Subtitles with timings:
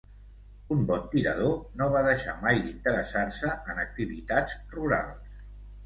[0.75, 1.53] Un bon tirador,
[1.83, 5.43] no va deixar mai d'interessar-se en activitats rurals.